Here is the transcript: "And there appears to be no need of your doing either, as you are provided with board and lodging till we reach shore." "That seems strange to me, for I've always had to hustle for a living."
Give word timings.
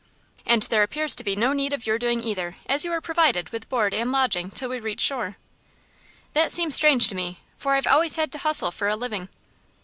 "And 0.47 0.63
there 0.63 0.81
appears 0.81 1.13
to 1.15 1.23
be 1.23 1.35
no 1.35 1.53
need 1.53 1.73
of 1.73 1.85
your 1.85 1.99
doing 1.99 2.23
either, 2.23 2.55
as 2.65 2.83
you 2.83 2.91
are 2.91 3.01
provided 3.01 3.49
with 3.51 3.69
board 3.69 3.93
and 3.93 4.11
lodging 4.11 4.49
till 4.49 4.67
we 4.69 4.79
reach 4.79 4.99
shore." 4.99 5.37
"That 6.33 6.49
seems 6.49 6.73
strange 6.73 7.07
to 7.09 7.15
me, 7.15 7.41
for 7.55 7.75
I've 7.75 7.85
always 7.85 8.15
had 8.15 8.31
to 8.31 8.39
hustle 8.39 8.71
for 8.71 8.87
a 8.87 8.95
living." 8.95 9.29